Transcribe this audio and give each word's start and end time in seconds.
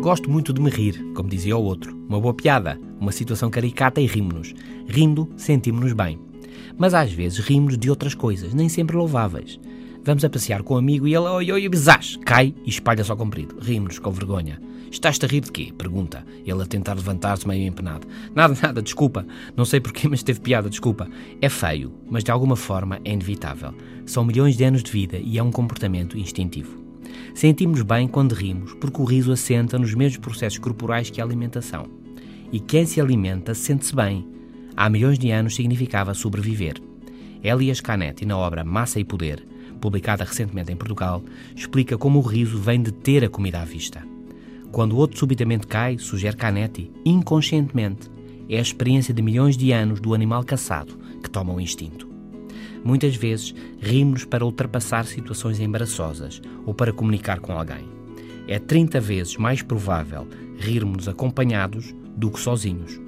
Gosto 0.00 0.30
muito 0.30 0.50
de 0.54 0.62
me 0.62 0.70
rir, 0.70 0.98
como 1.14 1.28
dizia 1.28 1.54
o 1.58 1.62
outro. 1.62 1.94
Uma 2.08 2.18
boa 2.18 2.32
piada, 2.32 2.80
uma 2.98 3.12
situação 3.12 3.50
caricata 3.50 4.00
e 4.00 4.06
rimos-nos. 4.06 4.54
Rindo, 4.88 5.28
sentimos-nos 5.36 5.92
bem. 5.92 6.18
Mas 6.78 6.94
às 6.94 7.12
vezes 7.12 7.38
rimos 7.40 7.76
de 7.76 7.90
outras 7.90 8.14
coisas, 8.14 8.54
nem 8.54 8.66
sempre 8.66 8.96
louváveis. 8.96 9.60
Vamos 10.02 10.24
a 10.24 10.30
passear 10.30 10.62
com 10.62 10.72
um 10.72 10.78
amigo 10.78 11.06
e 11.06 11.14
ele, 11.14 11.26
oi, 11.26 11.52
oi, 11.52 11.68
bizás, 11.68 12.16
cai 12.24 12.54
e 12.64 12.70
espalha-se 12.70 13.10
ao 13.10 13.16
comprido. 13.16 13.58
Rimos-nos 13.60 13.98
com 13.98 14.10
vergonha. 14.10 14.58
Estás-te 14.90 15.26
a 15.26 15.28
rir 15.28 15.42
de 15.42 15.52
quê? 15.52 15.70
Pergunta. 15.76 16.24
Ele 16.46 16.62
a 16.62 16.66
tentar 16.66 16.94
levantar-se 16.94 17.46
meio 17.46 17.66
empenado. 17.66 18.08
Nada, 18.34 18.56
nada, 18.62 18.80
desculpa. 18.80 19.26
Não 19.54 19.66
sei 19.66 19.80
porquê, 19.80 20.08
mas 20.08 20.22
teve 20.22 20.40
piada, 20.40 20.70
desculpa. 20.70 21.10
É 21.42 21.50
feio, 21.50 21.92
mas 22.10 22.24
de 22.24 22.30
alguma 22.30 22.56
forma 22.56 22.98
é 23.04 23.12
inevitável. 23.12 23.74
São 24.06 24.24
milhões 24.24 24.56
de 24.56 24.64
anos 24.64 24.82
de 24.82 24.90
vida 24.90 25.18
e 25.18 25.36
é 25.36 25.42
um 25.42 25.52
comportamento 25.52 26.16
instintivo. 26.16 26.79
Sentimos 27.34 27.82
bem 27.82 28.08
quando 28.08 28.34
rimos, 28.34 28.74
porque 28.74 29.00
o 29.00 29.04
riso 29.04 29.32
assenta 29.32 29.78
nos 29.78 29.94
mesmos 29.94 30.18
processos 30.18 30.58
corporais 30.58 31.10
que 31.10 31.20
a 31.20 31.24
alimentação. 31.24 31.86
E 32.52 32.58
quem 32.58 32.84
se 32.84 33.00
alimenta 33.00 33.54
sente-se 33.54 33.94
bem. 33.94 34.26
Há 34.76 34.88
milhões 34.90 35.18
de 35.18 35.30
anos 35.30 35.54
significava 35.54 36.14
sobreviver. 36.14 36.74
Elias 37.42 37.80
Canetti, 37.80 38.26
na 38.26 38.36
obra 38.36 38.64
Massa 38.64 39.00
e 39.00 39.04
Poder, 39.04 39.46
publicada 39.80 40.24
recentemente 40.24 40.72
em 40.72 40.76
Portugal, 40.76 41.22
explica 41.56 41.96
como 41.96 42.18
o 42.18 42.22
riso 42.22 42.58
vem 42.58 42.82
de 42.82 42.92
ter 42.92 43.24
a 43.24 43.30
comida 43.30 43.60
à 43.60 43.64
vista. 43.64 44.04
Quando 44.70 44.92
o 44.92 44.96
outro 44.96 45.18
subitamente 45.18 45.66
cai, 45.66 45.98
sugere 45.98 46.36
Canetti, 46.36 46.90
inconscientemente, 47.04 48.10
é 48.48 48.58
a 48.58 48.62
experiência 48.62 49.14
de 49.14 49.22
milhões 49.22 49.56
de 49.56 49.72
anos 49.72 50.00
do 50.00 50.12
animal 50.12 50.44
caçado 50.44 50.98
que 51.22 51.30
toma 51.30 51.52
o 51.52 51.60
instinto. 51.60 52.09
Muitas 52.84 53.14
vezes 53.14 53.54
rimos 53.80 54.24
para 54.24 54.44
ultrapassar 54.44 55.04
situações 55.04 55.60
embaraçosas 55.60 56.40
ou 56.64 56.74
para 56.74 56.92
comunicar 56.92 57.40
com 57.40 57.52
alguém. 57.52 57.88
É 58.48 58.58
30 58.58 59.00
vezes 59.00 59.36
mais 59.36 59.62
provável 59.62 60.26
rirmos 60.58 61.08
acompanhados 61.08 61.94
do 62.16 62.30
que 62.30 62.40
sozinhos. 62.40 63.00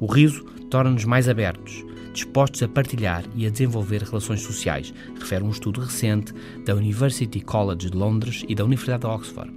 O 0.00 0.06
riso 0.06 0.44
torna-nos 0.70 1.04
mais 1.04 1.28
abertos, 1.28 1.84
dispostos 2.12 2.62
a 2.62 2.68
partilhar 2.68 3.24
e 3.34 3.46
a 3.46 3.50
desenvolver 3.50 4.02
relações 4.02 4.40
sociais, 4.40 4.92
refere 5.18 5.44
um 5.44 5.50
estudo 5.50 5.80
recente 5.80 6.32
da 6.64 6.74
University 6.74 7.40
College 7.40 7.90
de 7.90 7.96
Londres 7.96 8.44
e 8.48 8.54
da 8.54 8.64
Universidade 8.64 9.02
de 9.02 9.06
Oxford. 9.06 9.52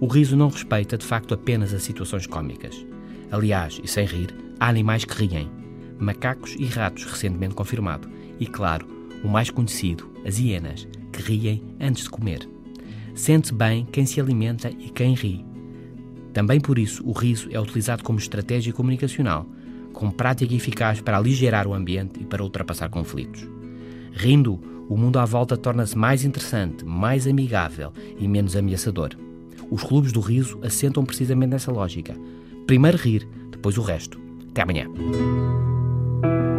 O 0.00 0.06
riso 0.06 0.36
não 0.36 0.48
respeita 0.48 0.96
de 0.96 1.04
facto 1.04 1.34
apenas 1.34 1.74
as 1.74 1.82
situações 1.82 2.26
cômicas. 2.26 2.86
Aliás, 3.30 3.80
e 3.82 3.88
sem 3.88 4.06
rir, 4.06 4.34
há 4.58 4.68
animais 4.68 5.04
que 5.04 5.26
riem. 5.26 5.57
Macacos 5.98 6.54
e 6.58 6.64
ratos, 6.64 7.04
recentemente 7.04 7.54
confirmado. 7.54 8.08
E 8.38 8.46
claro, 8.46 8.86
o 9.22 9.28
mais 9.28 9.50
conhecido, 9.50 10.10
as 10.24 10.38
hienas, 10.38 10.86
que 11.12 11.22
riem 11.22 11.62
antes 11.80 12.04
de 12.04 12.10
comer. 12.10 12.48
Sente 13.14 13.52
bem 13.52 13.86
quem 13.90 14.06
se 14.06 14.20
alimenta 14.20 14.70
e 14.70 14.90
quem 14.90 15.14
ri. 15.14 15.44
Também 16.32 16.60
por 16.60 16.78
isso, 16.78 17.02
o 17.04 17.12
riso 17.12 17.48
é 17.50 17.60
utilizado 17.60 18.04
como 18.04 18.18
estratégia 18.18 18.72
comunicacional, 18.72 19.46
com 19.92 20.10
prática 20.10 20.54
eficaz 20.54 21.00
para 21.00 21.16
aligerar 21.16 21.66
o 21.66 21.74
ambiente 21.74 22.20
e 22.20 22.24
para 22.24 22.44
ultrapassar 22.44 22.88
conflitos. 22.88 23.44
Rindo, 24.12 24.60
o 24.88 24.96
mundo 24.96 25.18
à 25.18 25.24
volta 25.24 25.56
torna-se 25.56 25.98
mais 25.98 26.24
interessante, 26.24 26.84
mais 26.84 27.26
amigável 27.26 27.92
e 28.18 28.28
menos 28.28 28.56
ameaçador. 28.56 29.10
Os 29.70 29.82
clubes 29.82 30.12
do 30.12 30.20
riso 30.20 30.58
assentam 30.62 31.04
precisamente 31.04 31.50
nessa 31.50 31.70
lógica. 31.70 32.14
Primeiro 32.66 32.96
rir, 32.96 33.28
depois 33.50 33.76
o 33.76 33.82
resto. 33.82 34.20
Até 34.50 34.62
amanhã. 34.62 34.86
Thank 36.20 36.32
you. 36.32 36.57